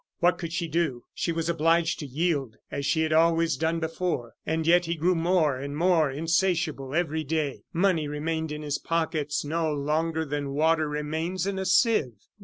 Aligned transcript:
What 0.17 0.39
could 0.39 0.51
she 0.51 0.67
do? 0.67 1.03
She 1.13 1.31
was 1.31 1.47
obliged 1.47 1.99
to 1.99 2.07
yield, 2.07 2.55
as 2.71 2.87
she 2.87 3.01
had 3.01 3.13
always 3.13 3.55
done 3.55 3.79
before. 3.79 4.33
And 4.47 4.65
yet 4.65 4.85
he 4.85 4.95
grew 4.95 5.13
more 5.13 5.59
and 5.59 5.77
more 5.77 6.09
insatiable 6.09 6.95
every 6.95 7.23
day. 7.23 7.65
Money 7.71 8.07
remained 8.07 8.51
in 8.51 8.63
his 8.63 8.79
pockets 8.79 9.45
no 9.45 9.71
longer 9.71 10.25
than 10.25 10.53
water 10.55 10.89
remains 10.89 11.45
in 11.45 11.59
a 11.59 11.67
sieve. 11.67 12.15